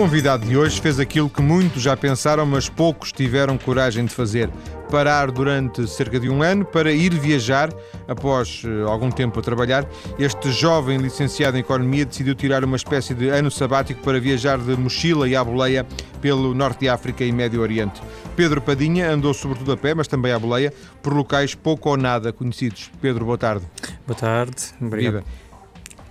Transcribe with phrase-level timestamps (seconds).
[0.00, 4.48] convidado de hoje fez aquilo que muitos já pensaram, mas poucos tiveram coragem de fazer.
[4.90, 7.68] Parar durante cerca de um ano para ir viajar
[8.08, 9.86] após uh, algum tempo a trabalhar.
[10.18, 14.74] Este jovem licenciado em Economia decidiu tirar uma espécie de ano sabático para viajar de
[14.74, 15.86] mochila e à boleia
[16.22, 18.00] pelo Norte de África e Médio Oriente.
[18.34, 20.72] Pedro Padinha andou sobretudo a pé, mas também à boleia,
[21.02, 22.90] por locais pouco ou nada conhecidos.
[23.02, 23.66] Pedro, boa tarde.
[24.06, 24.64] Boa tarde.
[24.80, 25.12] Obrigado.
[25.12, 25.24] Viva.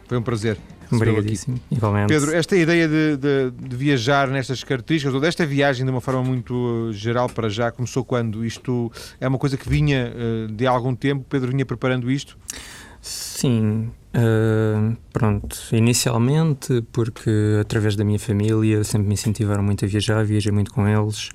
[0.07, 0.59] Foi um prazer.
[0.91, 2.07] Obrigadíssimo, igualmente.
[2.07, 6.23] Pedro, esta ideia de, de, de, viajar nestas características, ou desta viagem de uma forma
[6.23, 8.43] muito geral para já, começou quando?
[8.45, 11.25] Isto é uma coisa que vinha uh, de algum tempo?
[11.29, 12.37] Pedro vinha preparando isto?
[13.01, 15.57] Sim, uh, pronto.
[15.71, 20.87] Inicialmente, porque através da minha família sempre me incentivaram muito a viajar, viajei muito com
[20.87, 21.29] eles,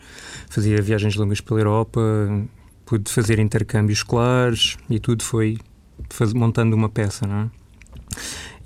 [0.51, 2.01] fazia viagens longas pela Europa,
[2.85, 5.59] pude fazer intercâmbios escolares e tudo foi
[6.11, 7.64] faz, montando uma peça, não é?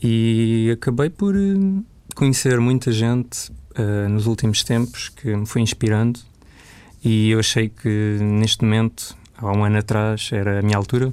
[0.02, 1.82] E acabei por eh,
[2.14, 6.20] conhecer muita gente uh, nos últimos tempos que me foi inspirando
[7.04, 11.12] e eu achei que neste momento, há um ano atrás, era a minha altura,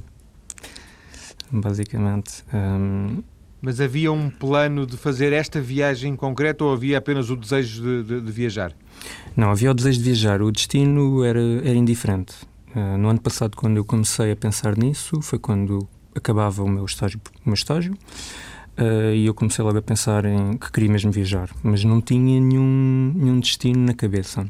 [1.51, 2.43] basicamente.
[2.53, 3.23] Um,
[3.61, 7.81] mas havia um plano de fazer esta viagem em concreto ou havia apenas o desejo
[7.81, 8.73] de, de, de viajar?
[9.35, 10.41] Não, havia o desejo de viajar.
[10.41, 12.33] O destino era, era indiferente.
[12.75, 16.85] Uh, no ano passado, quando eu comecei a pensar nisso, foi quando acabava o meu
[16.85, 17.19] estágio.
[17.45, 17.95] O meu estágio
[18.77, 22.41] Uh, e eu comecei logo a pensar em que queria mesmo viajar, mas não tinha
[22.41, 24.45] nenhum, nenhum destino na cabeça.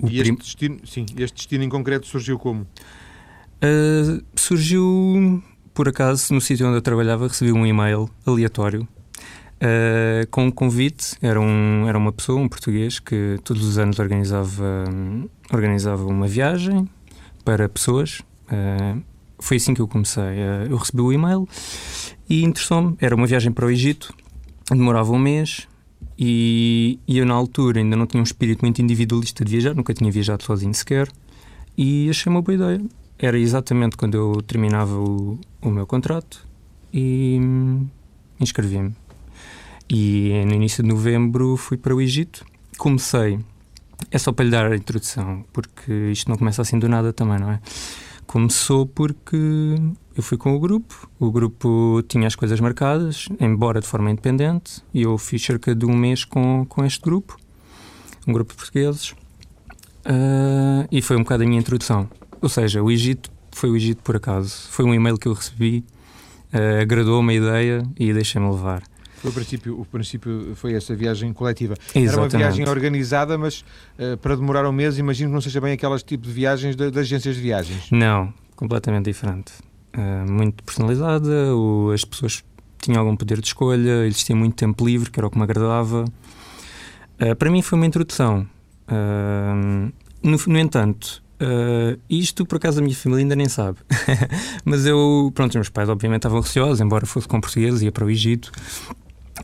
[0.00, 2.62] O e este, destino, sim, este destino em concreto surgiu como?
[2.62, 8.86] Uh, surgiu, por acaso, no sítio onde eu trabalhava, recebi um e-mail aleatório
[9.56, 11.16] uh, com um convite.
[11.22, 14.84] Era, um, era uma pessoa, um português, que todos os anos organizava,
[15.50, 16.86] organizava uma viagem
[17.42, 18.20] para pessoas.
[19.38, 20.22] Foi assim que eu comecei.
[20.68, 21.48] eu recebi o e-mail
[22.28, 22.96] e interessou-me.
[23.00, 24.14] Era uma viagem para o Egito,
[24.70, 25.68] demorava um mês
[26.18, 29.92] e, e, eu, na altura, ainda não tinha um espírito muito individualista de viajar, nunca
[29.92, 31.08] tinha viajado sozinho sequer.
[31.76, 32.82] E achei uma boa ideia.
[33.18, 36.46] Era exatamente quando eu terminava o, o meu contrato
[36.92, 37.38] e
[38.40, 38.94] inscrevi-me.
[39.88, 42.44] E no início de novembro fui para o Egito.
[42.78, 43.38] Comecei,
[44.10, 47.38] é só para lhe dar a introdução, porque isto não começa assim do nada também,
[47.38, 47.60] não é?
[48.26, 49.76] Começou porque
[50.16, 54.82] eu fui com o grupo, o grupo tinha as coisas marcadas, embora de forma independente,
[54.92, 57.36] e eu fiz cerca de um mês com, com este grupo,
[58.26, 62.08] um grupo de portugueses, uh, e foi um bocado a minha introdução.
[62.42, 64.68] Ou seja, o Egito foi o Egito por acaso.
[64.70, 65.84] Foi um e-mail que eu recebi,
[66.52, 68.82] uh, agradou-me a ideia e deixei-me levar.
[69.24, 71.74] O princípio, o princípio foi essa viagem coletiva.
[71.94, 72.08] Exatamente.
[72.08, 73.64] Era uma viagem organizada, mas
[73.98, 76.96] uh, para demorar um mês, imagino que não seja bem aquelas tipo de viagens das
[76.96, 77.90] agências de viagens.
[77.90, 79.52] Não, completamente diferente.
[79.96, 82.44] Uh, muito personalizada, o, as pessoas
[82.80, 85.44] tinham algum poder de escolha, eles tinham muito tempo livre, que era o que me
[85.44, 86.04] agradava.
[87.20, 88.46] Uh, para mim foi uma introdução.
[90.22, 93.78] No, no, entanto, Uh, isto, por acaso, a minha família ainda nem sabe.
[94.64, 98.04] Mas eu, pronto, os meus pais, obviamente, estavam receosos, embora fosse com português, ia para
[98.04, 98.50] o Egito.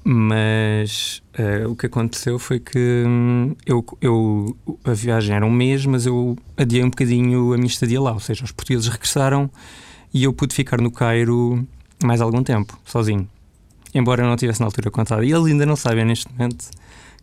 [0.04, 5.86] Mas uh, o que aconteceu foi que hum, eu, eu, a viagem era um mês,
[5.86, 8.12] mas eu adiei um bocadinho a minha estadia lá.
[8.12, 9.48] Ou seja, os portugueses regressaram
[10.12, 11.66] e eu pude ficar no Cairo
[12.02, 13.28] mais algum tempo, sozinho.
[13.94, 15.22] Embora eu não tivesse na altura contado.
[15.22, 16.68] E eles ainda não sabem neste momento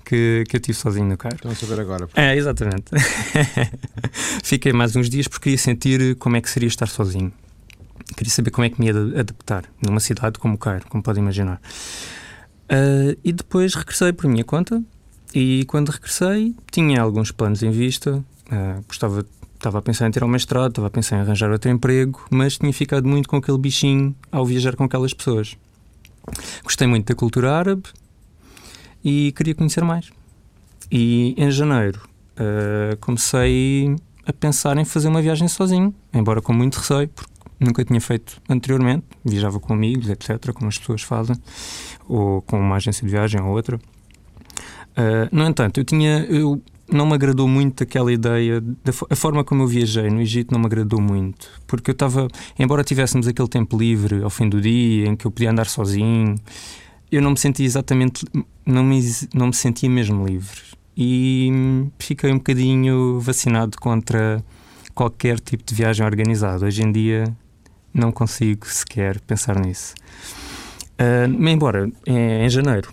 [0.05, 1.35] que, que eu estive sozinho no Cairo.
[1.35, 2.07] Estão a saber agora.
[2.07, 2.19] Porque...
[2.19, 2.85] É, exatamente.
[4.43, 7.33] Fiquei mais uns dias porque queria sentir como é que seria estar sozinho.
[8.15, 11.19] Queria saber como é que me ia adaptar numa cidade como o Cairo, como pode
[11.19, 11.61] imaginar.
[12.69, 14.83] Uh, e depois regressei por minha conta
[15.33, 18.23] e quando regressei tinha alguns planos em vista.
[18.51, 19.25] Uh, gostava,
[19.55, 22.57] estava a pensar em ter um mestrado, estava a pensar em arranjar outro emprego, mas
[22.57, 25.57] tinha ficado muito com aquele bichinho ao viajar com aquelas pessoas.
[26.63, 27.83] Gostei muito da cultura árabe
[29.03, 30.11] e queria conhecer mais.
[30.91, 32.01] E em janeiro
[32.35, 37.83] uh, comecei a pensar em fazer uma viagem sozinho, embora com muito receio, porque nunca
[37.83, 39.03] tinha feito anteriormente.
[39.23, 41.35] Viajava com amigos, etc., como as pessoas fazem,
[42.07, 43.77] ou com uma agência de viagem ou outra.
[43.77, 46.25] Uh, no entanto, eu tinha.
[46.29, 46.61] Eu,
[46.91, 50.59] não me agradou muito aquela ideia, da, a forma como eu viajei no Egito não
[50.59, 52.27] me agradou muito, porque eu estava,
[52.57, 56.33] embora tivéssemos aquele tempo livre ao fim do dia em que eu podia andar sozinho,
[57.11, 58.25] eu não me sentia exatamente,
[58.65, 58.99] não me,
[59.35, 60.61] não me sentia mesmo livre
[61.01, 61.49] e
[61.97, 64.43] fiquei um bocadinho vacinado contra
[64.93, 66.65] qualquer tipo de viagem organizada.
[66.65, 67.23] Hoje em dia
[67.93, 69.95] não consigo sequer pensar nisso.
[70.99, 72.91] Uh, embora em, em, janeiro,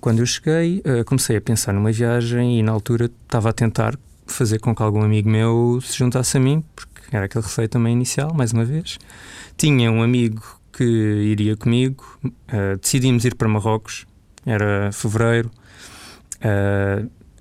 [0.00, 3.98] quando eu cheguei, uh, comecei a pensar numa viagem e na altura estava a tentar
[4.26, 7.92] fazer com que algum amigo meu se juntasse a mim, porque era aquele receio também
[7.92, 8.96] inicial, mais uma vez.
[9.56, 10.40] Tinha um amigo
[10.72, 14.06] que iria comigo, uh, decidimos ir para Marrocos,
[14.46, 15.50] era fevereiro.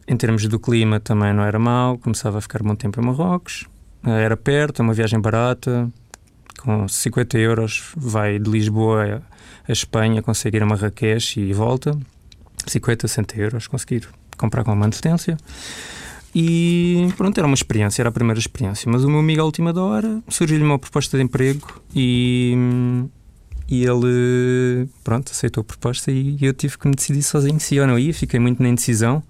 [0.07, 3.67] em termos do clima também não era mau, começava a ficar bom tempo em Marrocos,
[4.03, 5.91] era perto, é uma viagem barata,
[6.59, 9.21] com 50 euros vai de Lisboa
[9.68, 11.98] a Espanha, consegue ir a Marrakech e volta,
[12.68, 14.07] 50, 60 euros, conseguir
[14.38, 15.38] comprar com antecedência.
[16.33, 18.89] E pronto, era uma experiência, era a primeira experiência.
[18.89, 22.56] Mas o meu amigo, à última da hora, surgiu-lhe uma proposta de emprego e,
[23.68, 27.81] e ele, pronto, aceitou a proposta e eu tive que me decidir sozinho se ia
[27.81, 28.13] ou não ia.
[28.13, 29.21] Fiquei muito na indecisão.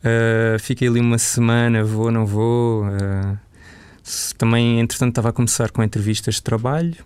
[0.00, 2.84] Uh, fiquei ali uma semana, vou, não vou.
[2.84, 3.38] Uh,
[4.36, 6.96] também, entretanto, estava a começar com entrevistas de trabalho.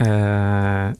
[0.00, 0.96] Uh,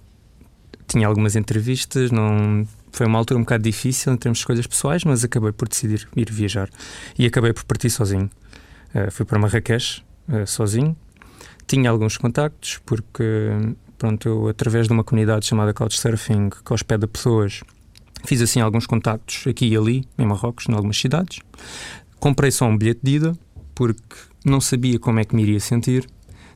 [0.86, 5.04] tinha algumas entrevistas, não foi uma altura um bocado difícil em termos de escolhas pessoais,
[5.04, 6.70] mas acabei por decidir ir viajar
[7.18, 8.30] e acabei por partir sozinho.
[8.94, 10.96] Uh, fui para Marrakech uh, sozinho.
[11.66, 13.24] Tinha alguns contactos, porque
[13.98, 17.62] pronto, eu, através de uma comunidade chamada Couchsurfing, que hospeda pessoas,
[18.24, 21.40] fiz assim alguns contactos aqui e ali, em Marrocos, em algumas cidades.
[22.20, 23.38] Comprei só um bilhete de ida,
[23.74, 26.06] porque não sabia como é que me iria sentir,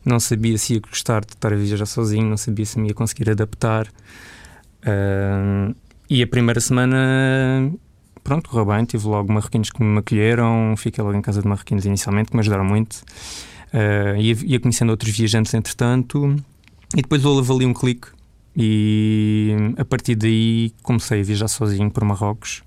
[0.05, 2.95] não sabia se ia gostar de estar a viajar sozinho, não sabia se me ia
[2.95, 3.89] conseguir adaptar.
[4.83, 5.75] Uh,
[6.09, 7.73] e a primeira semana,
[8.23, 8.85] pronto, correu bem.
[8.85, 12.41] Tive logo marroquinos que me acolheram, fiquei logo em casa de marroquinos inicialmente, que me
[12.41, 13.03] ajudaram muito.
[13.73, 16.35] Uh, ia, ia conhecendo outros viajantes entretanto,
[16.97, 18.09] e depois houve ali um clique.
[18.57, 22.63] E a partir daí comecei a viajar sozinho por Marrocos.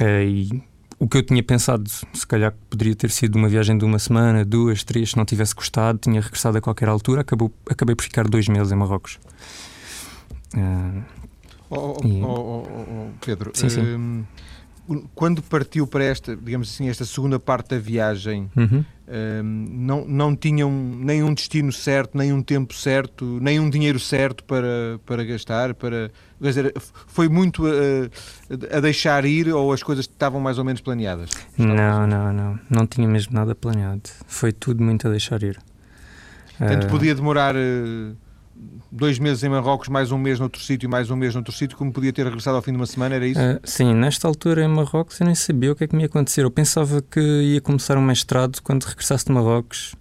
[0.00, 0.62] Uh, e
[1.02, 4.44] o que eu tinha pensado, se calhar poderia ter sido uma viagem de uma semana,
[4.44, 8.28] duas, três, se não tivesse gostado, tinha regressado a qualquer altura, acabou, acabei por ficar
[8.28, 9.18] dois meses em Marrocos.
[10.54, 11.02] Uh,
[11.70, 12.22] oh, oh, e...
[12.22, 13.80] oh, Pedro, sim, sim.
[13.80, 14.24] Um,
[15.14, 18.84] quando partiu para esta, digamos assim, esta segunda parte da viagem, uhum.
[19.08, 24.42] um, não, não tinham nenhum destino certo, nem um tempo certo, nem um dinheiro certo
[24.44, 26.74] para, para gastar, para quer dizer,
[27.06, 31.30] foi muito a, a deixar ir ou as coisas estavam mais ou menos planeadas?
[31.56, 34.02] Não, não, não, não tinha mesmo nada planeado.
[34.26, 35.58] Foi tudo muito a deixar ir.
[36.58, 36.88] Portanto, uh...
[36.88, 38.16] podia demorar uh,
[38.90, 41.92] dois meses em Marrocos, mais um mês noutro sítio, mais um mês noutro sítio, como
[41.92, 43.40] podia ter regressado ao fim de uma semana, era isso?
[43.40, 46.06] Uh, sim, nesta altura em Marrocos eu nem sabia o que é que me ia
[46.06, 46.42] acontecer.
[46.42, 49.94] Eu pensava que ia começar um mestrado quando regressasse de Marrocos.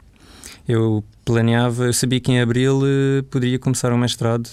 [0.67, 4.49] Eu planeava, eu sabia que em abril uh, poderia começar um mestrado.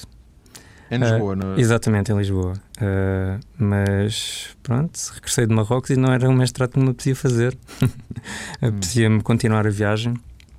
[0.91, 1.61] Em Lisboa, uh, não é?
[1.61, 2.55] Exatamente, em Lisboa.
[2.81, 7.59] Uh, mas pronto, regressei de Marrocos e não era um mestrado que me apetecia fazer.
[8.63, 10.15] Apetecia-me continuar a viagem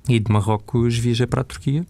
[0.08, 1.84] e de Marrocos viajei para a Turquia.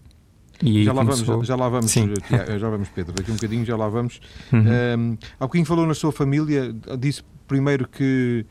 [0.63, 3.13] E já, lá vamos, já, já, lá vamos, Tiago, já vamos, Pedro.
[3.13, 4.19] Daqui um bocadinho já lá vamos.
[4.51, 4.59] Uhum.
[4.59, 8.45] Um, há bocadinho falou na sua família, disse primeiro que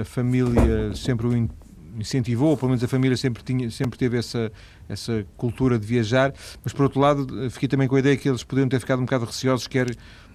[0.00, 1.36] a família sempre o
[1.98, 4.52] incentivou, ou pelo menos a família sempre, tinha, sempre teve essa,
[4.88, 6.32] essa cultura de viajar,
[6.64, 9.04] mas por outro lado fiquei também com a ideia que eles poderiam ter ficado um
[9.04, 9.88] bocado receosos, quer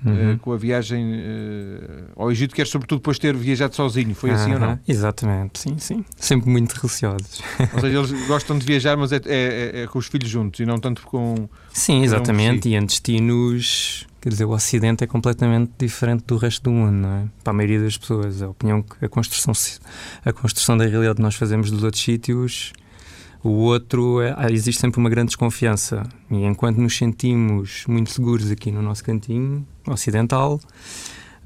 [0.05, 0.33] uhum.
[0.33, 4.13] uh, com a viagem uh, ao Egito, quer sobretudo depois ter viajado sozinho.
[4.15, 4.79] Foi assim ou não?
[4.87, 6.05] Exatamente, sim, sim.
[6.17, 7.41] Sempre muito receosos.
[7.73, 10.65] Ou seja, eles gostam de viajar, mas é, é, é, com os filhos juntos e
[10.65, 11.47] não tanto com.
[11.73, 12.67] Sim, exatamente.
[12.67, 14.07] Um e em destinos.
[14.21, 17.25] Quer dizer, o Ocidente é completamente diferente do resto do mundo, não é?
[17.43, 18.41] Para a maioria das pessoas.
[18.41, 19.51] A opinião que a construção,
[20.23, 22.71] a construção da realidade que nós fazemos dos outros sítios
[23.43, 26.03] o outro, é, existe sempre uma grande desconfiança.
[26.29, 30.59] E enquanto nos sentimos muito seguros aqui no nosso cantinho ocidental,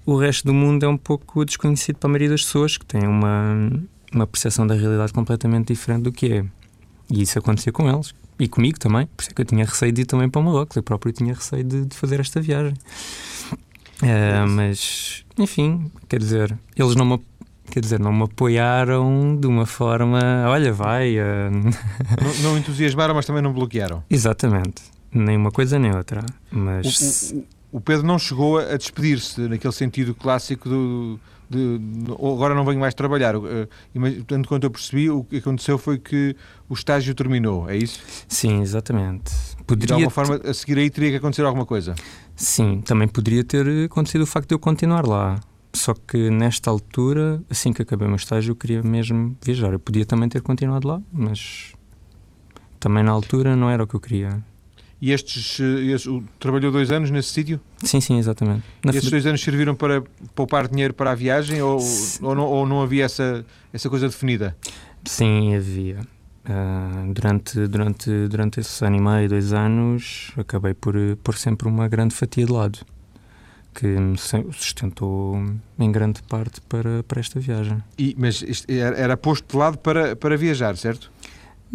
[0.06, 3.08] o resto do mundo é um pouco desconhecido para a maioria das pessoas que têm
[3.08, 3.72] uma,
[4.14, 6.46] uma percepção da realidade completamente diferente do que é.
[7.10, 8.14] E isso acontecia com eles.
[8.40, 9.08] E comigo também.
[9.08, 10.76] Por isso é que eu tinha receio de ir também para o Marrocos.
[10.76, 12.74] Eu próprio tinha receio de, de fazer esta viagem.
[14.02, 17.20] Uh, mas, enfim, quer dizer, eles não me
[17.72, 21.18] quer dizer, não me apoiaram de uma forma, olha, vai.
[21.18, 21.52] Uh...
[22.22, 24.04] Não, não, entusiasmaram, mas também não bloquearam.
[24.10, 26.24] Exatamente, nem uma coisa nem outra.
[26.52, 27.46] Mas o, o,
[27.78, 31.20] o Pedro não chegou a despedir-se naquele sentido clássico do.
[31.50, 31.80] De,
[32.12, 33.36] agora não venho mais trabalhar.
[33.36, 33.68] Uh,
[34.28, 36.36] tanto quanto eu percebi, o que aconteceu foi que
[36.68, 38.02] o estágio terminou, é isso?
[38.28, 39.32] Sim, exatamente.
[39.66, 41.96] Poderia e de alguma forma, a seguir aí teria que acontecer alguma coisa?
[42.36, 45.40] Sim, também poderia ter acontecido o facto de eu continuar lá.
[45.74, 49.74] Só que nesta altura, assim que acabei o meu estágio, eu queria mesmo viajar.
[49.74, 51.74] Eu podia também ter continuado lá, mas
[52.80, 54.44] também na altura não era o que eu queria.
[55.02, 57.60] E estes, estes trabalhou dois anos nesse sítio?
[57.84, 58.64] Sim, sim, exatamente.
[58.84, 60.02] Na e esses dois anos serviram para
[60.34, 61.80] poupar dinheiro para a viagem ou,
[62.22, 64.56] ou, não, ou não havia essa, essa coisa definida?
[65.04, 66.00] Sim, havia.
[66.48, 71.88] Uh, durante, durante, durante esse ano e meio, dois anos, acabei por pôr sempre uma
[71.88, 72.80] grande fatia de lado
[73.76, 75.44] que me sustentou
[75.78, 77.84] em grande parte para, para esta viagem.
[78.00, 81.12] E, mas era posto de lado para, para viajar, certo?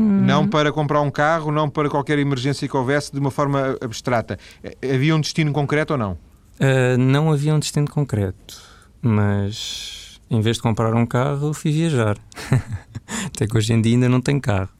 [0.01, 0.23] Hum.
[0.23, 4.39] Não para comprar um carro, não para qualquer emergência que houvesse de uma forma abstrata.
[4.83, 6.13] Havia um destino concreto ou não?
[6.13, 8.63] Uh, não havia um destino concreto,
[9.03, 12.17] mas em vez de comprar um carro, fui viajar.
[13.27, 14.71] Até que hoje em dia ainda não tenho carro.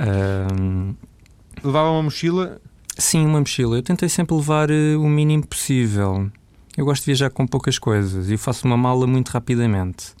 [0.00, 0.94] Um...
[1.62, 2.60] Levava uma mochila?
[2.98, 3.76] Sim, uma mochila.
[3.76, 6.28] Eu tentei sempre levar uh, o mínimo possível.
[6.76, 10.12] Eu gosto de viajar com poucas coisas e faço uma mala muito rapidamente.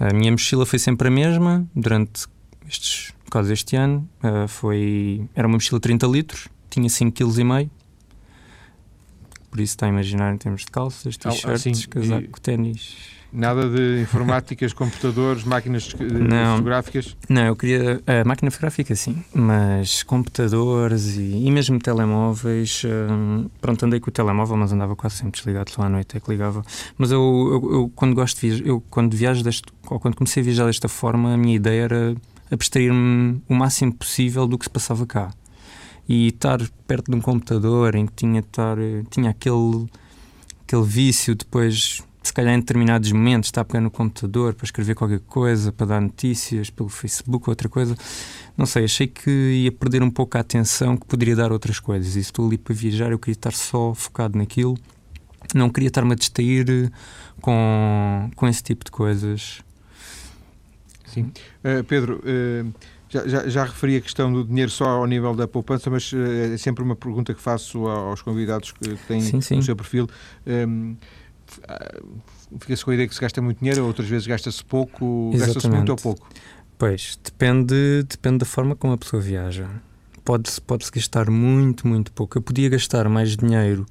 [0.00, 2.26] A minha mochila foi sempre a mesma durante
[2.68, 4.08] estes, quase este ano.
[4.22, 7.70] Uh, foi, era uma mochila de 30 litros, tinha 5,5 kg.
[9.50, 12.40] Por isso está a imaginar em termos de calças, ah, t-shirts, ah, casaco, e...
[12.40, 17.16] ténis Nada de informáticas, computadores, máquinas não, fotográficas?
[17.28, 18.00] Não, eu queria.
[18.06, 22.82] A máquina fotográfica sim, mas computadores e, e mesmo telemóveis.
[22.84, 26.20] Hum, pronto, andei com o telemóvel, mas andava quase sempre desligado, só à noite é
[26.20, 26.64] que ligava.
[26.96, 30.42] Mas eu, eu, eu quando gosto de viajar, eu quando viajo deste, ou quando comecei
[30.42, 32.16] a viajar desta forma, a minha ideia era
[32.50, 35.32] abstrair-me o máximo possível do que se passava cá.
[36.08, 38.76] E estar perto de um computador em que tinha, estar,
[39.10, 39.86] tinha aquele,
[40.64, 44.94] aquele vício depois se calhar em determinados momentos está a pegar no computador para escrever
[44.96, 47.96] qualquer coisa, para dar notícias pelo Facebook ou outra coisa.
[48.56, 52.16] Não sei, achei que ia perder um pouco a atenção que poderia dar outras coisas.
[52.16, 54.76] E estou ali para viajar, eu queria estar só focado naquilo.
[55.54, 56.90] Não queria estar-me a distrair eh,
[57.40, 59.62] com, com esse tipo de coisas.
[61.16, 61.32] Sim.
[61.64, 62.72] Uh, Pedro, uh,
[63.08, 66.16] já, já, já, referi a questão do dinheiro só ao nível da poupança, mas uh,
[66.54, 69.58] é sempre uma pergunta que faço aos convidados que, têm sim, sim.
[69.58, 70.08] o seu perfil.
[70.46, 70.96] Um,
[72.60, 75.90] fica-se com a ideia que se gasta muito dinheiro, outras vezes gasta-se pouco, gasta-se muito
[75.90, 76.28] ou pouco?
[76.78, 79.68] Pois, depende, depende da forma como a pessoa viaja.
[80.24, 82.36] Pode-se pode -se gastar muito, muito pouco.
[82.36, 83.86] Eu podia gastar mais dinheiro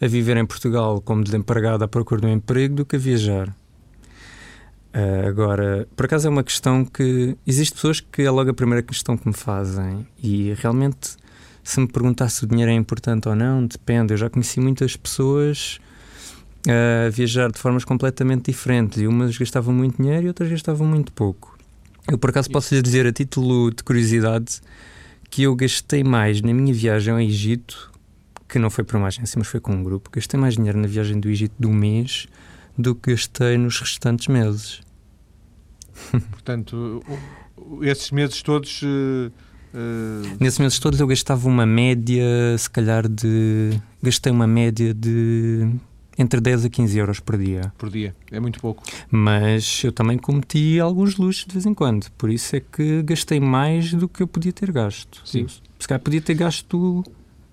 [0.00, 3.54] a viver em Portugal como desempregado à procura de um emprego do que a viajar.
[4.96, 7.36] Uh, agora, por acaso é uma questão que.
[7.46, 11.18] Existem pessoas que é logo a primeira questão que me fazem e realmente,
[11.62, 14.14] se me perguntar se o dinheiro é importante ou não, depende.
[14.14, 15.78] Eu já conheci muitas pessoas
[16.66, 21.12] a viajar de formas completamente diferentes e umas gastavam muito dinheiro e outras gastavam muito
[21.12, 21.58] pouco.
[22.10, 24.62] Eu, por acaso, posso lhe dizer, a título de curiosidade,
[25.28, 27.92] que eu gastei mais na minha viagem ao Egito,
[28.48, 30.86] que não foi por uma agência, mas foi com um grupo, gastei mais dinheiro na
[30.86, 32.28] viagem do Egito do mês
[32.78, 34.85] do que gastei nos restantes meses.
[36.30, 37.02] Portanto,
[37.82, 38.82] esses meses todos.
[38.82, 39.30] Uh,
[39.74, 40.36] uh...
[40.40, 42.24] Nesses meses todos eu gastava uma média,
[42.58, 43.70] se calhar, de.
[44.02, 45.68] Gastei uma média de
[46.18, 47.72] entre 10 a 15 euros por dia.
[47.76, 48.82] Por dia, é muito pouco.
[49.10, 53.38] Mas eu também cometi alguns luxos de vez em quando, por isso é que gastei
[53.38, 55.20] mais do que eu podia ter gasto.
[55.24, 55.42] Sim.
[55.42, 57.04] Eu, se calhar podia ter gasto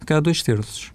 [0.06, 0.92] cada dois terços.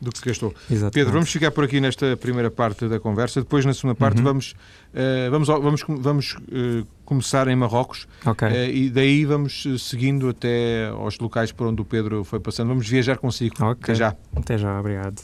[0.00, 0.54] Do que gastou.
[0.70, 0.94] Exatamente.
[0.94, 3.40] Pedro, vamos ficar por aqui nesta primeira parte da conversa.
[3.40, 4.24] Depois, na segunda parte, uhum.
[4.24, 4.54] vamos,
[4.94, 8.48] uh, vamos, vamos, vamos uh, começar em Marrocos okay.
[8.48, 12.68] uh, e daí vamos seguindo até aos locais por onde o Pedro foi passando.
[12.68, 13.54] Vamos viajar consigo.
[13.56, 13.92] Okay.
[13.92, 14.16] Até já.
[14.34, 15.20] Até já, obrigado.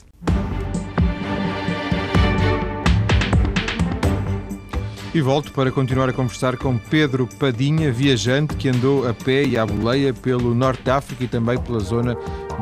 [5.17, 9.57] E volto para continuar a conversar com Pedro Padinha, viajante que andou a pé e
[9.57, 12.15] à boleia pelo Norte de África e também pela zona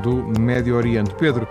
[0.03, 1.15] do Médio Oriente.
[1.15, 1.47] Pedro,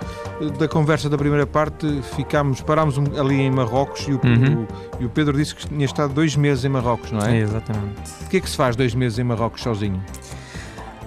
[0.58, 4.64] da conversa da primeira parte, ficámos, parámos ali em Marrocos e o, uhum.
[5.00, 7.38] o, e o Pedro disse que tinha estado dois meses em Marrocos, não é?
[7.38, 8.02] é exatamente.
[8.22, 10.02] O que é que se faz dois meses em Marrocos sozinho?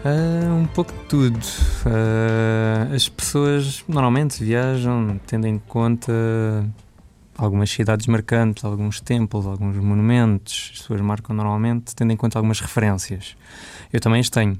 [0.05, 1.39] Uh, um pouco de tudo.
[1.39, 6.13] Uh, as pessoas normalmente viajam tendo em conta
[7.37, 10.71] algumas cidades marcantes, alguns templos, alguns monumentos.
[10.73, 13.37] As pessoas marcam normalmente tendo em conta algumas referências.
[13.93, 14.57] Eu também as tenho.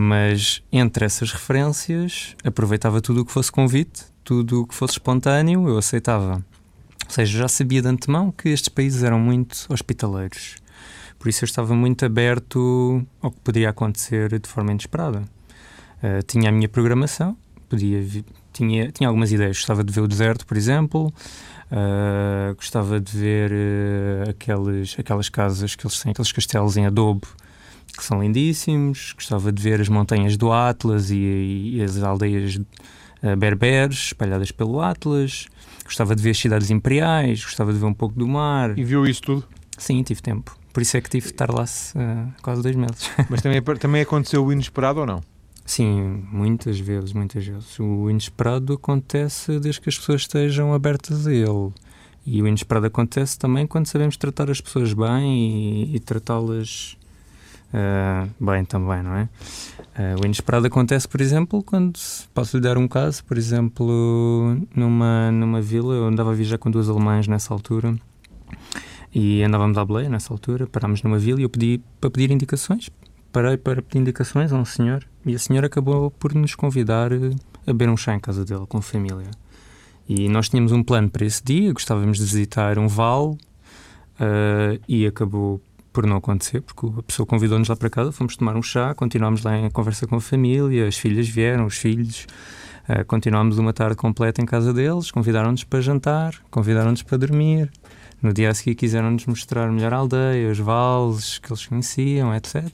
[0.00, 5.68] Mas entre essas referências, aproveitava tudo o que fosse convite, tudo o que fosse espontâneo,
[5.68, 6.42] eu aceitava.
[7.04, 10.56] Ou seja, já sabia de antemão que estes países eram muito hospitaleiros.
[11.18, 15.22] Por isso eu estava muito aberto ao que poderia acontecer de forma inesperada.
[16.02, 17.36] Uh, tinha a minha programação,
[17.68, 18.02] podia
[18.54, 19.58] tinha, tinha algumas ideias.
[19.58, 21.12] Gostava de ver o deserto, por exemplo,
[21.70, 27.28] Uh, gostava de ver uh, aqueles, aquelas casas que eles têm, aqueles castelos em adobe
[28.00, 29.12] que são lindíssimos.
[29.14, 34.80] Gostava de ver as montanhas do Atlas e, e as aldeias uh, berberes espalhadas pelo
[34.80, 35.46] Atlas.
[35.84, 37.44] Gostava de ver as cidades imperiais.
[37.44, 38.76] Gostava de ver um pouco do mar.
[38.78, 39.44] E viu isso tudo?
[39.76, 40.56] Sim, tive tempo.
[40.72, 41.64] Por isso é que tive de estar lá
[42.42, 43.10] quase dois meses.
[43.28, 45.20] Mas também, também aconteceu o inesperado ou não?
[45.66, 47.78] Sim, muitas vezes, muitas vezes.
[47.78, 51.72] O inesperado acontece desde que as pessoas estejam abertas a ele.
[52.24, 56.96] E o inesperado acontece também quando sabemos tratar as pessoas bem e, e tratá-las
[57.74, 59.28] uh, bem também, não é?
[59.98, 61.98] Uh, o inesperado acontece, por exemplo, quando
[62.32, 66.70] posso lhe dar um caso, por exemplo, numa, numa vila, eu andava a viajar com
[66.70, 67.94] duas alemães nessa altura
[69.14, 72.90] e andávamos à boleia nessa altura, parámos numa vila e eu pedi para pedir indicações
[73.32, 77.18] parei para pedir indicações a um senhor e a senhora acabou por nos convidar a
[77.66, 79.30] beber um chá em casa dele, com a família.
[80.08, 83.36] E nós tínhamos um plano para esse dia, gostávamos de visitar um vale,
[84.20, 85.60] uh, e acabou
[85.92, 89.42] por não acontecer, porque a pessoa convidou-nos lá para casa, fomos tomar um chá, continuámos
[89.42, 92.26] lá em conversa com a família, as filhas vieram, os filhos,
[92.88, 97.70] uh, continuámos uma tarde completa em casa deles, convidaram-nos para jantar, convidaram-nos para dormir.
[98.22, 102.66] No dia a seguir quiseram-nos mostrar melhor a aldeia, os vales que eles conheciam, etc.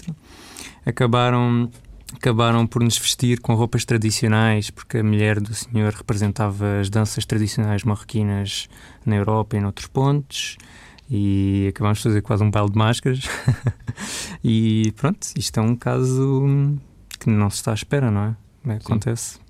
[0.84, 1.70] Acabaram
[2.14, 7.24] acabaram por nos vestir com roupas tradicionais, porque a mulher do senhor representava as danças
[7.26, 8.68] tradicionais marroquinas
[9.04, 10.56] na Europa e noutros pontos.
[11.08, 13.28] E acabámos de fazer quase um baile de máscaras.
[14.42, 16.78] e pronto, isto é um caso
[17.20, 18.36] que não se está à espera, não
[18.66, 18.76] é?
[18.76, 19.34] Acontece.
[19.34, 19.40] Sim.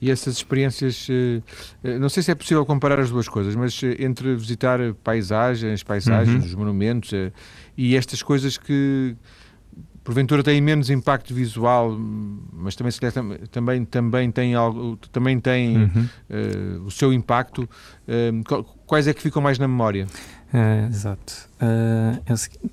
[0.00, 1.42] E essas experiências, eh,
[1.82, 5.82] eh, não sei se é possível comparar as duas coisas, mas eh, entre visitar paisagens,
[5.82, 6.46] paisagens, uhum.
[6.46, 7.10] os monumentos
[7.76, 9.16] e estas coisas que
[10.04, 11.98] porventura têm menos impacto visual,
[12.52, 13.00] mas também se
[13.50, 16.08] também também tem algo, também tem uhum.
[16.30, 17.68] uh, o seu impacto.
[18.06, 20.08] Uh, quais é que ficam mais na memória?
[20.52, 21.48] Uh, exato.
[22.26, 22.72] é o seguinte,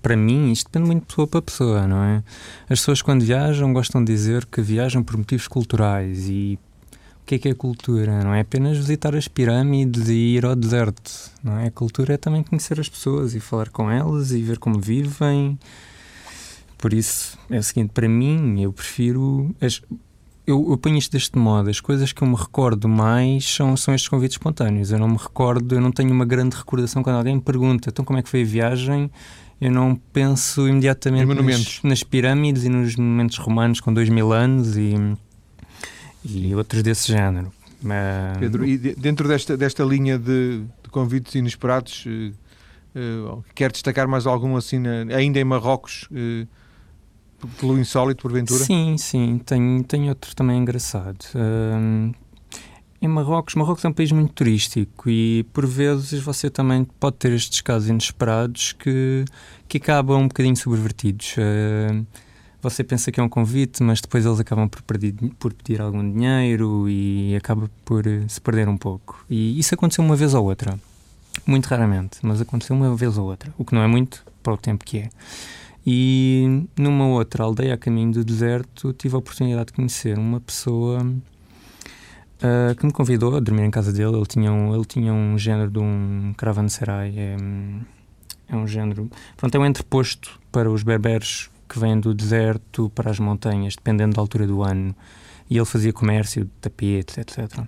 [0.00, 2.22] para mim isto depende muito de pessoa para pessoa, não é?
[2.64, 6.58] As pessoas quando viajam gostam de dizer que viajam por motivos culturais e
[7.24, 8.22] o que é que é cultura?
[8.22, 11.30] Não é apenas visitar as pirâmides e ir ao deserto.
[11.42, 11.68] Não é?
[11.68, 15.58] A cultura é também conhecer as pessoas e falar com elas e ver como vivem.
[16.76, 19.54] Por isso, é o seguinte: para mim, eu prefiro.
[19.58, 19.80] As,
[20.46, 23.94] eu, eu ponho isto deste modo: as coisas que eu me recordo mais são, são
[23.94, 24.90] estes convites espontâneos.
[24.90, 28.04] Eu não me recordo, eu não tenho uma grande recordação quando alguém me pergunta então
[28.04, 29.10] como é que foi a viagem.
[29.60, 34.76] Eu não penso imediatamente nas, nas pirâmides e nos monumentos romanos com dois mil anos
[34.76, 34.94] e
[36.24, 37.52] e outros desse género.
[37.82, 38.38] Mas...
[38.38, 44.26] Pedro, e dentro desta, desta linha de, de convites inesperados, uh, uh, quer destacar mais
[44.26, 46.48] algum assim, na, ainda em Marrocos, uh,
[47.60, 48.64] pelo insólito, porventura?
[48.64, 51.24] Sim, sim, tem, tem outro também engraçado.
[53.00, 57.32] em Marrocos, Marrocos é um país muito turístico e por vezes você também pode ter
[57.32, 59.24] estes casos inesperados que,
[59.68, 61.36] que acabam um bocadinho subvertidos.
[62.64, 64.82] Você pensa que é um convite, mas depois eles acabam por,
[65.38, 69.22] por pedir algum dinheiro e acaba por eh, se perder um pouco.
[69.28, 70.80] E isso aconteceu uma vez ou outra.
[71.44, 73.52] Muito raramente, mas aconteceu uma vez ou outra.
[73.58, 75.10] O que não é muito para o tempo que é.
[75.86, 81.02] E numa outra aldeia a caminho do deserto tive a oportunidade de conhecer uma pessoa
[81.02, 84.16] uh, que me convidou a dormir em casa dele.
[84.16, 87.14] Ele tinha um, ele tinha um género de um caravanserai.
[87.16, 87.36] É,
[88.48, 89.10] é um género.
[89.36, 94.14] Pronto, é um entreposto para os berberes que vêm do deserto para as montanhas, dependendo
[94.14, 94.94] da altura do ano.
[95.50, 97.64] E ele fazia comércio de tapetes, etc.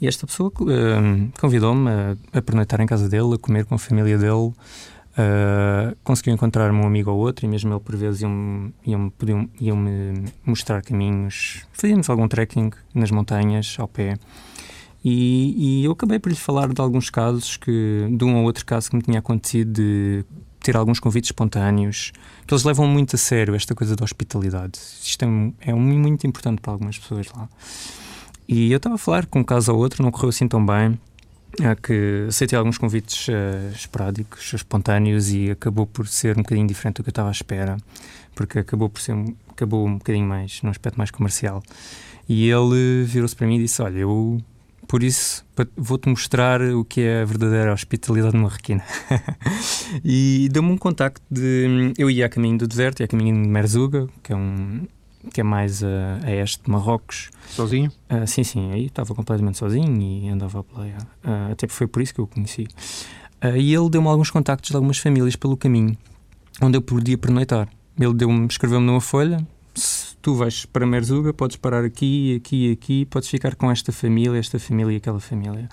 [0.00, 3.78] E esta pessoa uh, convidou-me a, a pernoitar em casa dele, a comer com a
[3.78, 4.52] família dele.
[5.12, 9.50] Uh, conseguiu encontrar um amigo ou outro e mesmo ele por vezes iam-me iam, iam,
[9.60, 11.66] iam -me mostrar caminhos.
[11.72, 14.16] Fazíamos algum trekking nas montanhas, ao pé.
[15.04, 18.64] E, e, eu acabei por lhe falar de alguns casos que, de um ou outro
[18.64, 20.24] caso que me tinha acontecido de
[20.60, 22.12] ter alguns convites espontâneos,
[22.46, 24.78] que eles levam muito a sério esta coisa da hospitalidade.
[25.02, 27.48] Isto é, é muito importante para algumas pessoas lá.
[28.48, 30.98] E eu estava a falar com um caso ou outro, não correu assim tão bem,
[31.82, 37.02] que aceitei alguns convites uh, esporádicos, espontâneos e acabou por ser um bocadinho diferente do
[37.02, 37.76] que eu estava à espera,
[38.34, 39.14] porque acabou por ser
[39.48, 41.62] acabou um bocadinho mais num aspecto mais comercial.
[42.28, 44.40] E ele virou-se para mim e disse: "Olha, eu
[44.92, 45.42] por isso,
[45.74, 48.84] vou-te mostrar o que é a verdadeira hospitalidade marroquina.
[50.04, 51.94] e deu-me um contacto de.
[51.96, 54.86] Eu ia a caminho do deserto, ia a caminho de Merzuga, que é um.
[55.32, 57.30] Que é mais a, a este de Marrocos.
[57.48, 57.92] Sozinho?
[58.10, 58.72] Uh, sim, sim.
[58.72, 60.98] Aí estava completamente sozinho e andava a playa.
[61.24, 62.66] Uh, até foi por isso que eu o conheci.
[63.44, 65.96] Uh, e ele deu-me alguns contactos de algumas famílias pelo caminho,
[66.60, 67.68] onde eu podia pernoitar.
[67.98, 69.46] Ele deu-me, escreveu-me numa folha
[70.22, 74.38] tu vais para Merzuga, podes parar aqui, aqui e aqui, podes ficar com esta família,
[74.38, 75.68] esta família e aquela família.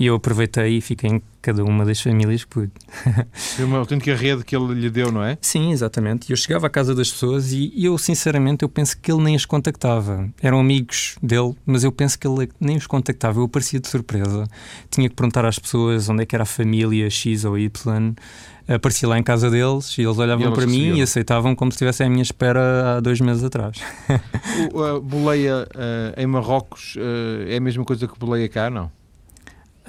[0.00, 2.72] E eu aproveitei e fiquei em cada uma das famílias que pude.
[3.32, 5.36] Foi uma autêntica rede que ele lhe deu, não é?
[5.42, 6.30] Sim, exatamente.
[6.30, 9.44] Eu chegava à casa das pessoas e eu, sinceramente, eu penso que ele nem as
[9.44, 10.26] contactava.
[10.40, 13.40] Eram amigos dele, mas eu penso que ele nem os contactava.
[13.40, 14.46] Eu aparecia de surpresa.
[14.90, 18.14] Tinha que perguntar às pessoas onde é que era a família X ou Y
[18.66, 21.74] aparecia lá em casa deles e eles olhavam e para mim e aceitavam como se
[21.74, 23.76] estivessem à minha espera há dois meses atrás.
[24.72, 28.90] o, a boleia uh, em Marrocos uh, é a mesma coisa que boleia cá, não?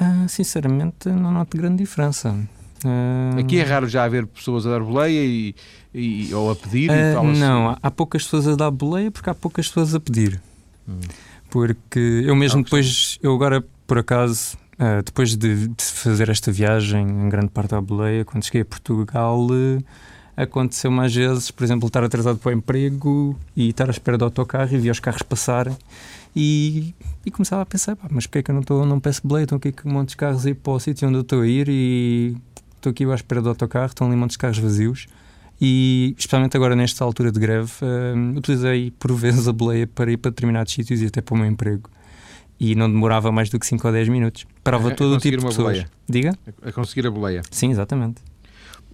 [0.02, 2.36] Uh, sinceramente, não noto grande diferença.
[3.40, 5.56] Aqui é raro já haver pessoas a dar boleia e,
[5.94, 6.90] e ou a pedir?
[7.38, 10.42] não, há poucas pessoas a dar boleia porque há poucas pessoas a pedir.
[10.90, 11.00] Hum.
[11.50, 17.08] Porque eu mesmo depois, eu agora por acaso Uh, depois de, de, fazer esta viagem
[17.08, 19.84] em grande parte à boleia, quando cheguei a Portugal, uh,
[20.36, 24.26] aconteceu mais vezes, por exemplo, estar atrasado para o emprego e estar à espera do
[24.26, 25.78] autocarro e ver os carros passarem
[26.36, 26.94] e,
[27.26, 29.54] e começava a pensar, mas porquê é que eu não, estou não peço bilhete?
[29.54, 32.36] Estão aqui montes de carros aí para o sítio onde eu estou a ir e
[32.76, 35.08] estou aqui à espera do autocarro, estão ali montes de carros vazios.
[35.64, 40.18] E, especialmente agora nesta altura de greve, uh, utilizei por vezes a boleia para ir
[40.18, 41.88] para determinados sítios e até para o meu emprego.
[42.60, 44.46] E não demorava mais do que 5 ou 10 minutos.
[44.64, 45.78] Parava A- a todo o conseguir tipo de pessoas.
[45.78, 45.90] boleia.
[46.10, 46.38] Diga?
[46.64, 47.42] A, a conseguir a boleia.
[47.52, 48.22] Sim, exatamente.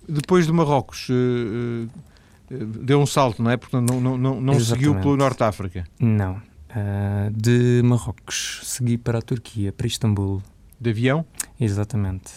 [0.09, 1.87] Depois de Marrocos, eh,
[2.51, 3.57] eh, deu um salto, não é?
[3.57, 5.85] Porque não, não, não, não seguiu pelo Norte de África.
[5.99, 6.41] Não.
[6.69, 10.41] Uh, de Marrocos, segui para a Turquia, para Istambul.
[10.79, 11.25] De avião.
[11.59, 12.31] Exatamente.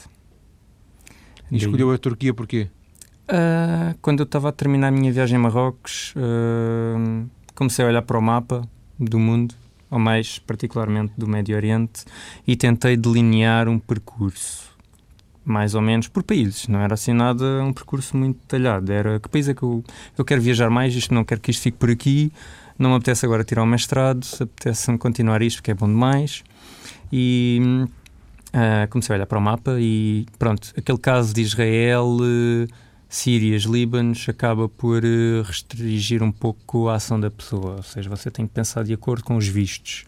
[1.50, 2.68] E Daí- escolheu a Turquia porquê?
[3.28, 8.02] Ah, quando eu estava a terminar a minha viagem a Marrocos, ah, comecei a olhar
[8.02, 8.62] para o mapa
[8.98, 9.54] do mundo,
[9.90, 12.04] ou mais particularmente do Médio Oriente,
[12.46, 14.70] e tentei delinear um percurso,
[15.44, 16.66] mais ou menos por países.
[16.66, 18.90] Não era assim nada, um percurso muito detalhado.
[18.92, 19.84] Era que país é que eu,
[20.16, 22.32] eu quero viajar mais, isto não quero que isto fique por aqui,
[22.80, 26.42] não me apetece agora tirar o mestrado, apetece-me continuar isto porque é bom demais.
[27.12, 27.86] E
[28.52, 32.66] ah, comecei a olhar para o mapa e pronto, aquele caso de Israel, eh,
[33.08, 37.76] Sírias, Líbanos, acaba por eh, restringir um pouco a ação da pessoa.
[37.76, 40.04] Ou seja, você tem que pensar de acordo com os vistos.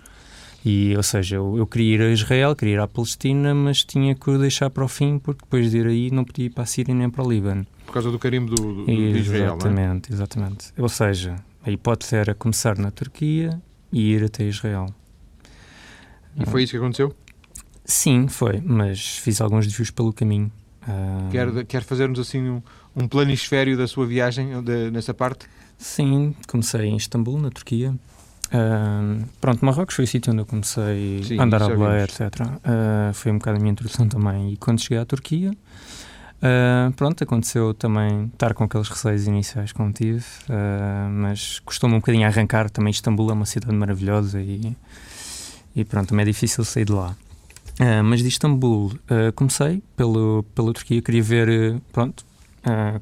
[0.64, 4.14] E, ou seja, eu, eu queria ir a Israel, queria ir à Palestina, mas tinha
[4.14, 6.62] que o deixar para o fim, porque depois de ir aí não podia ir para
[6.62, 7.66] a Síria nem para o Líbano.
[7.84, 9.56] Por causa do carimbo do, do, de Israel, é?
[9.56, 10.72] exatamente, exatamente.
[10.78, 13.60] Ou seja, a hipótese era começar na Turquia
[13.92, 14.86] e ir até Israel.
[16.36, 17.14] E foi isso que aconteceu?
[17.84, 20.50] Sim, foi, mas fiz alguns desvios pelo caminho.
[20.82, 22.62] Ah, Quer, quer fazer-nos assim um,
[22.96, 25.46] um planisfério da sua viagem de- nessa parte?
[25.78, 27.94] Sim, comecei em Istambul, na Turquia.
[28.52, 32.20] Ah, pronto, Marrocos foi o sítio onde eu comecei Sim, a andar a boleia, etc.
[32.64, 34.52] Ah, foi um bocado a minha introdução também.
[34.52, 35.52] E quando cheguei à Turquia,
[36.42, 41.98] ah, pronto, aconteceu também estar com aqueles receios iniciais como tive, ah, mas custou-me um
[41.98, 42.68] bocadinho arrancar.
[42.68, 44.76] Também Istambul é uma cidade maravilhosa e,
[45.74, 47.16] e pronto, também é difícil sair de lá.
[47.80, 48.92] Ah, mas de Istambul
[49.34, 52.24] comecei pelo, pela Turquia, queria ver, pronto,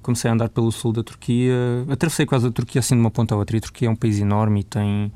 [0.03, 1.55] comecei a andar pelo sul da Turquia,
[1.91, 3.57] atravessei quase a Turquia assim de uma ponta à outra.
[3.57, 5.13] E a Turquia é um país enorme e tem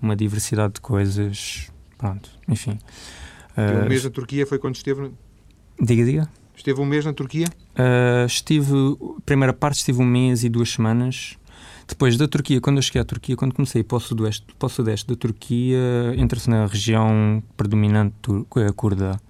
[0.00, 2.78] uma diversidade de coisas, pronto, enfim.
[3.56, 5.10] Um Ah, mês na Turquia foi quando esteve.
[5.80, 6.28] diga, diga.
[6.56, 7.46] Esteve um mês na Turquia?
[7.78, 8.72] Uh, estive,
[9.24, 11.36] primeira parte estive um mês e duas semanas.
[11.86, 14.68] Depois da Turquia, quando eu cheguei à Turquia, quando comecei para o sudoeste, para o
[14.68, 15.78] sudeste da Turquia,
[16.16, 18.14] entra-se na região predominante
[18.56, 19.20] eh, curda.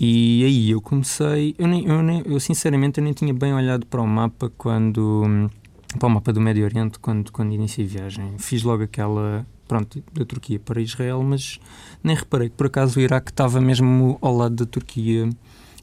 [0.00, 3.84] E aí eu comecei, eu, nem, eu, nem- eu sinceramente eu nem tinha bem olhado
[3.86, 5.50] para o mapa quando,
[5.98, 8.34] para o mapa do Médio Oriente quando, quando iniciei a viagem.
[8.38, 11.58] Fiz logo aquela, pronto, da Turquia para Israel, mas
[12.02, 15.28] nem reparei que por acaso o Iraque estava mesmo ao lado da Turquia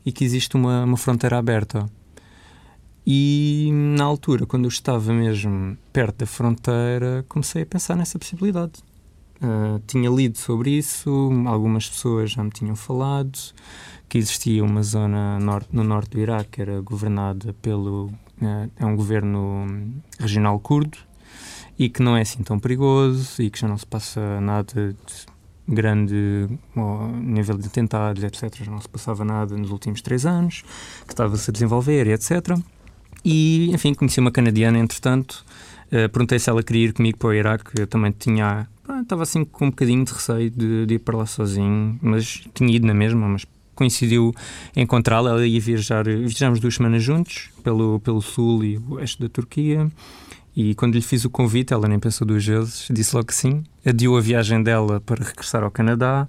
[0.05, 1.89] e que existe uma, uma fronteira aberta.
[3.05, 8.81] E na altura, quando eu estava mesmo perto da fronteira, comecei a pensar nessa possibilidade.
[9.41, 13.37] Ah, tinha lido sobre isso, algumas pessoas já me tinham falado
[14.07, 18.09] que existia uma zona norte, no norte do Iraque que era governada pelo.
[18.41, 19.65] ah, é um governo
[20.17, 20.97] regional curdo
[21.77, 25.32] e que não é assim tão perigoso e que já não se passa nada de
[25.67, 26.47] grande
[27.21, 28.67] nível de atentados, etc.
[28.67, 30.63] Não se passava nada nos últimos três anos,
[31.05, 32.57] que estava-se a desenvolver, etc.
[33.23, 35.45] E, enfim, conheci uma canadiana, entretanto.
[35.91, 37.79] eh, perguntei se ela queria ir comigo para o Iraque.
[37.79, 38.67] Eu também tinha.
[39.01, 42.75] Estava assim com um bocadinho de receio de, de ir para lá sozinho, mas tinha
[42.75, 43.27] ido na mesma.
[43.29, 43.45] Mas
[43.75, 44.33] coincidiu
[44.75, 45.29] encontrá-la.
[45.31, 46.03] Ela ia viajar.
[46.05, 49.89] Viajámos duas semanas juntos, pelo, pelo sul e oeste da Turquia.
[50.55, 53.63] E quando lhe fiz o convite, ela nem pensou duas vezes, disse logo que sim.
[53.85, 56.27] Adiou a viagem dela para regressar ao Canadá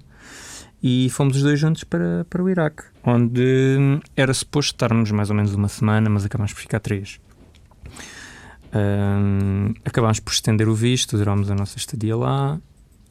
[0.81, 5.29] e fomos os dois juntos para, para o Iraque, onde hum, era suposto estarmos mais
[5.29, 7.19] ou menos uma semana, mas acabámos por ficar três.
[8.73, 12.59] Hum, acabámos por estender o visto, durámos a nossa estadia lá.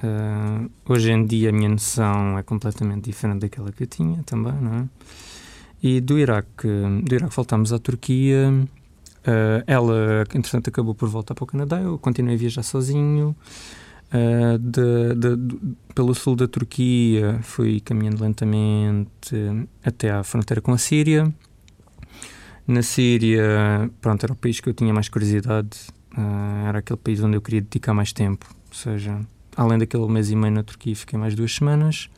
[0.03, 4.55] Hum, hoje em dia a minha noção é completamente diferente daquela que eu tinha também,
[4.55, 4.89] não é?
[5.83, 6.69] E do Iraque,
[7.03, 8.53] do Iraque voltámos à Turquia.
[9.27, 11.81] Uh, ela, entretanto, acabou por voltar para o Canadá.
[11.81, 13.35] Eu continuei a viajar sozinho.
[14.13, 19.35] Uh, de- de- do- pelo sul da Turquia, fui caminhando lentamente
[19.83, 21.33] até à fronteira com a Síria.
[22.67, 25.79] Na Síria, pronto, era o país que eu tinha mais curiosidade.
[26.17, 28.47] Uh, era aquele país onde eu queria dedicar mais tempo.
[28.69, 29.21] Ou seja,
[29.57, 32.09] além daquele mês e meio na Turquia, fiquei mais duas semanas.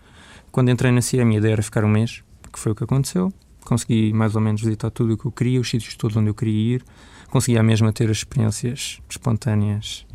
[0.51, 2.85] Quando entrei na Síria, a minha ideia era ficar um mês, que foi o que
[2.85, 3.33] aconteceu.
[3.67, 6.35] Consegui mais ou menos visitar tudo o que eu queria, os sítios todos onde eu
[6.35, 6.85] queria ir.
[7.29, 10.07] Consegui à mesma ter as experiências espontâneas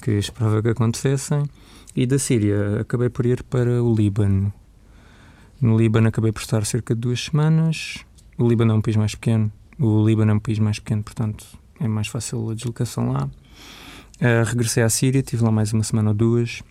[0.00, 1.42] que esperava que acontecessem.
[1.96, 4.52] E da Síria acabei por ir para o Líbano.
[5.60, 8.04] No Líbano acabei por estar cerca de duas semanas.
[8.38, 9.50] O Líbano é um país mais pequeno.
[9.76, 11.44] O Líbano é um país mais pequeno, portanto
[11.80, 13.28] é mais fácil a deslocação lá.
[14.20, 16.62] Uh, regressei à Síria, estive lá mais uma semana ou duas.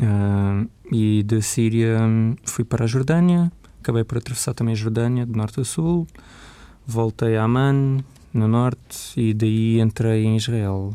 [0.00, 5.26] Uh, e da Síria um, fui para a Jordânia, acabei por atravessar também a Jordânia,
[5.26, 6.06] de norte a sul.
[6.86, 10.94] Voltei a Amman, no norte, e daí entrei em Israel.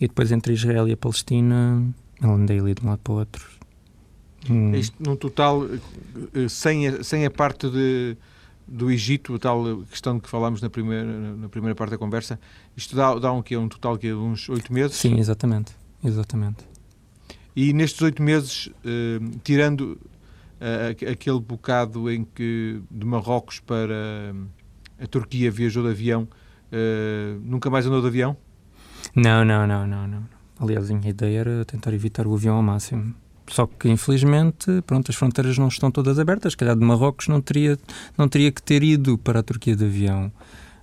[0.00, 1.82] E depois entre Israel e a Palestina,
[2.22, 3.48] andei ali de um lado para o outro.
[4.48, 4.74] Hum.
[4.74, 5.66] Isto, no total,
[6.34, 8.16] eh, sem a, sem a parte de,
[8.66, 12.38] do Egito, a tal questão que falámos na primeira, na primeira parte da conversa,
[12.76, 13.56] isto dá, dá um, quê?
[13.56, 14.96] um total de uns oito meses?
[14.96, 15.72] Sim, exatamente.
[16.04, 16.58] exatamente.
[17.56, 19.98] E nestes oito meses, eh, tirando
[20.60, 24.34] uh, aquele bocado em que de Marrocos para
[25.00, 26.22] a Turquia viajou de avião,
[26.72, 28.36] uh, nunca mais andou de avião?
[29.14, 30.22] Não, não, não, não, não.
[30.58, 33.14] Aliás, a minha ideia era tentar evitar o avião ao máximo.
[33.48, 36.52] Só que, infelizmente, pronto, as fronteiras não estão todas abertas.
[36.52, 37.78] Se calhar de Marrocos não teria,
[38.18, 40.32] não teria que ter ido para a Turquia de avião.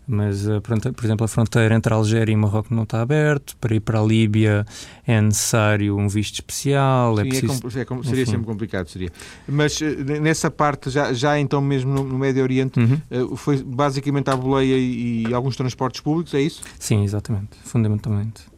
[0.07, 3.53] Mas, eh, por exemplo, a fronteira entre a Algéria e Marrocos não está aberta.
[3.59, 4.65] Para ir para a Líbia
[5.07, 7.19] é necessário um visto especial.
[7.19, 7.79] É Sim, é preciso...
[7.79, 9.11] é, é, seria sempre complicado, seria.
[9.47, 13.01] Mas eh, nessa parte, já, já então mesmo no, no Médio Oriente, uhum.
[13.09, 16.61] Eh, foi basicamente a boleia e, e alguns transportes públicos, é isso?
[16.77, 17.57] Sim, exatamente.
[17.63, 18.53] Fundamentalmente.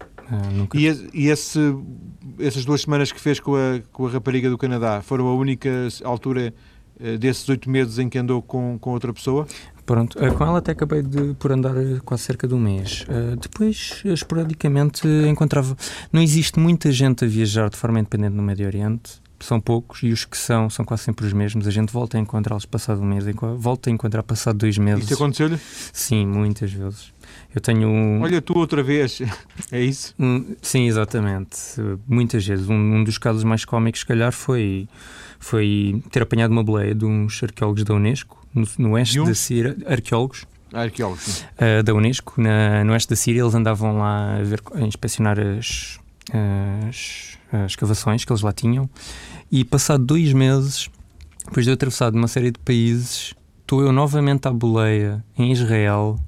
[0.54, 0.78] Nunca...
[0.78, 1.60] E, e esse,
[2.40, 5.70] essas duas semanas que fez com a, com a rapariga do Canadá foram a única
[6.04, 6.54] altura
[7.20, 9.48] desses oito meses em que andou com, com outra pessoa?
[9.86, 13.06] Pronto, uh, com ela até acabei de por andar quase cerca de um mês.
[13.40, 15.78] depois, esporadicamente, encontrava.
[16.12, 20.12] Não existe muita gente a viajar de forma independente no Médio Oriente são poucos e
[20.12, 21.68] os que são são quase sempre os mesmos.
[21.68, 23.24] A gente volta a encontrá-los passado um mês,
[23.58, 25.06] volta a encontrar passado dois meses.
[25.06, 25.60] Isso aconteceu-lhe?
[25.94, 27.14] Sim, muitas vezes.
[27.54, 28.22] Eu tenho um...
[28.22, 29.22] Olha, tu outra vez,
[29.72, 30.14] é isso?
[30.20, 31.58] Um, sim, exatamente.
[32.08, 32.68] Muitas vezes.
[32.68, 34.90] Um, um, dos casos mais cómicos, se calhar, foi,
[35.40, 39.78] foi ter apanhado uma boleia de uns arqueólogos da Unesco, no, no oeste da Síria.
[39.86, 40.46] Arqueólogos.
[40.74, 43.42] Ah, arqueólogos, uh, da Unesco, na, no oeste da Síria.
[43.42, 45.98] Eles andavam lá a, ver, a inspecionar as,
[46.90, 48.90] as, as escavações que eles lá tinham.
[49.50, 50.90] E passado dois meses,
[51.46, 56.20] depois de eu atravessar uma série de países, estou eu novamente à boleia em Israel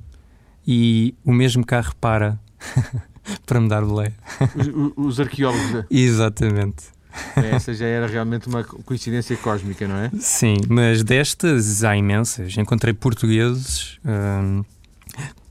[0.68, 2.38] e o mesmo carro para
[3.46, 4.14] para me dar boleia.
[4.56, 5.72] Os, os arqueólogos.
[5.72, 5.86] Né?
[5.90, 6.98] Exatamente.
[7.36, 10.12] É, essa já era realmente uma coincidência cósmica, não é?
[10.20, 12.56] Sim, mas destas há imensas.
[12.58, 14.64] Encontrei portugueses, hum,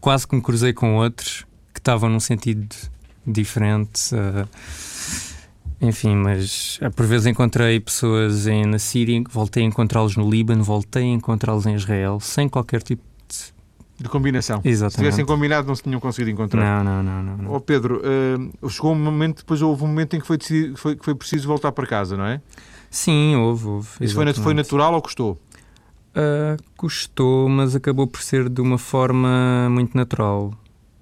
[0.01, 2.69] quase que me cruzei com outros que estavam num sentido
[3.27, 4.15] diferente.
[4.15, 4.49] Uh,
[5.81, 10.63] enfim, mas uh, por vezes encontrei pessoas em, na Síria, voltei a encontrá-los no Líbano,
[10.63, 13.03] voltei a encontrá-los em Israel, sem qualquer tipo
[13.99, 14.61] de combinação.
[14.65, 14.93] Exatamente.
[14.93, 16.85] Se tivessem combinado, não se tinham conseguido encontrar.
[16.85, 17.37] Não, não, não.
[17.37, 20.77] não, Oh, Pedro, uh, chegou um momento, depois houve um momento em que foi, decidido,
[20.77, 22.41] foi, foi preciso voltar para casa, não é?
[22.91, 23.67] Sim, houve.
[23.67, 25.41] houve Isso foi, foi, natural ou custou?
[26.15, 30.53] Uh, custou, mas acabou por ser de uma forma muito natural.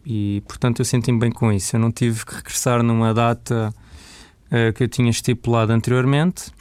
[0.07, 1.77] E, portanto, eu senti-me bem com isso.
[1.77, 3.75] Eu não tive que regressar numa data
[4.47, 6.53] uh, que eu tinha estipulado anteriormente.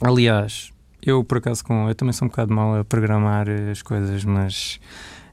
[0.00, 0.70] Aliás,
[1.02, 4.80] eu, por acaso, com, eu também sou um bocado mal a programar as coisas, mas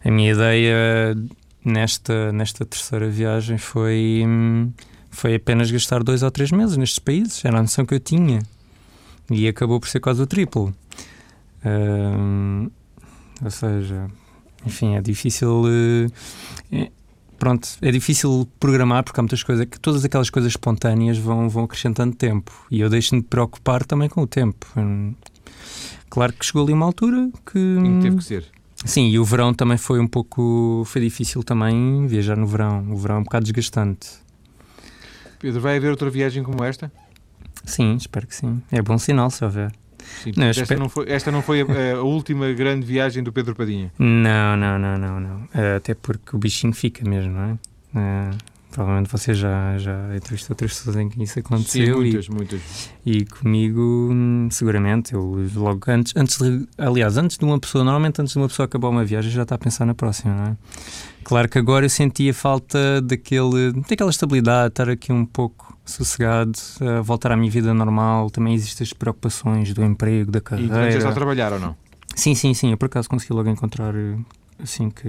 [0.04, 1.16] a minha ideia
[1.63, 4.24] nesta, nesta terceira viagem foi,
[5.10, 7.44] foi apenas gastar dois ou três meses nestes países.
[7.46, 8.42] Era a noção que eu tinha.
[9.32, 10.74] E acabou por ser quase o triplo.
[11.66, 12.70] Uh,
[13.42, 14.08] ou seja,
[14.66, 15.63] enfim, é difícil.
[15.63, 16.92] Uh,
[17.39, 21.63] pronto, é difícil programar porque há muitas coisas que todas aquelas coisas espontâneas vão, vão
[21.63, 24.68] acrescentando tempo e eu deixo-me de preocupar também com o tempo.
[26.10, 27.58] Claro que chegou ali uma altura que.
[27.58, 28.46] E teve que ser.
[28.86, 30.84] Sim, e o verão também foi um pouco.
[30.86, 32.86] Foi difícil também viajar no verão.
[32.91, 34.10] O verão é um bocado desgastante.
[35.39, 36.91] Pedro, vai haver outra viagem como esta?
[37.65, 38.62] Sim, espero que sim.
[38.72, 39.72] É bom sinal se houver.
[40.22, 40.80] Sim, não, esta, espero...
[40.82, 43.91] não foi, esta não foi a, a, última grande viagem do Pedro Padinha?
[43.98, 45.48] Não, não, não, não, não.
[45.78, 47.60] Até porque o bichinho fica mesmo, não
[47.96, 48.30] é?
[48.74, 51.86] Provavelmente você já, já entrevistou outras pessoas em que isso aconteceu.
[51.86, 52.62] Sim, muitas, e, muitas.
[53.06, 58.20] E comigo, hum, seguramente, eu logo antes, antes de, aliás, antes de uma pessoa, normalmente
[58.20, 60.58] antes de uma pessoa acabar uma viagem, já está a pensar na próxima, não é?
[61.24, 66.58] Claro que agora eu sentia falta daquele, daquela estabilidade, estar aqui um pouco sossegado,
[67.04, 68.32] voltar à minha vida normal.
[68.32, 70.90] Também existem as preocupações do emprego, da carreira.
[70.90, 71.76] E já está a trabalhar ou não?
[72.16, 72.72] Sim, sim, sim.
[72.72, 73.94] Eu por acaso consegui logo encontrar,
[74.60, 75.08] assim que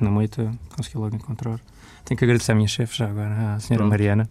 [0.00, 1.60] na moita, consegui logo encontrar
[2.04, 3.90] tenho que agradecer à minha chefe já agora, à senhora Pronto.
[3.90, 4.28] Mariana,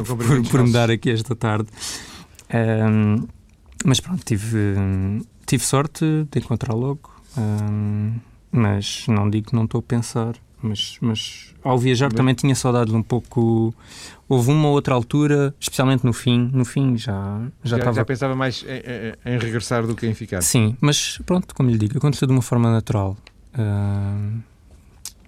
[0.00, 1.68] então, por, por me dar aqui esta tarde.
[2.52, 3.26] Um,
[3.84, 4.76] mas pronto, tive,
[5.44, 8.14] tive sorte de encontrar logo, um,
[8.50, 10.34] mas não digo que não estou a pensar.
[10.62, 12.16] Mas, mas ao viajar Bem.
[12.16, 13.74] também tinha saudades um pouco.
[14.26, 16.50] Houve uma ou outra altura, especialmente no fim.
[16.52, 17.96] No fim já já, já, estava...
[17.96, 20.40] já pensava mais em, em, regressar do que em ficar.
[20.42, 23.16] Sim, mas pronto, como lhe digo, aconteceu de uma forma natural.
[23.54, 24.40] Uh,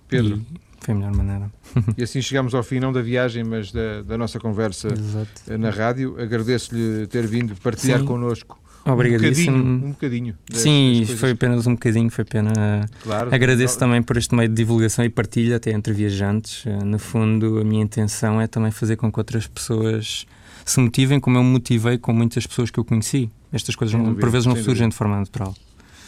[0.08, 0.42] Pedro,
[0.80, 1.50] foi a melhor maneira.
[1.96, 5.58] E assim chegamos ao fim, não da viagem, mas da, da nossa conversa Exato.
[5.58, 6.16] na rádio.
[6.20, 8.06] Agradeço-lhe ter vindo partilhar Sim.
[8.06, 9.56] connosco Obrigadíssimo.
[9.56, 12.88] um bocadinho, um bocadinho das- Sim, das foi apenas um bocadinho, foi pena.
[13.02, 16.64] Claro, Agradeço Não- também por este meio de divulgação e partilha até entre viajantes.
[16.66, 20.24] Eh, No fundo, a minha intenção é também fazer com que outras pessoas
[20.64, 23.30] se motivem como eu me motivei com muitas pessoas que eu conheci.
[23.52, 24.88] Estas coisas não- por vezes não surgem dúvida.
[24.88, 25.54] de forma natural.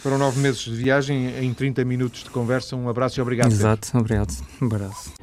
[0.01, 2.75] Foram nove meses de viagem em 30 minutos de conversa.
[2.75, 3.51] Um abraço e obrigado.
[3.51, 4.33] Exato, obrigado.
[4.59, 5.13] Um abraço.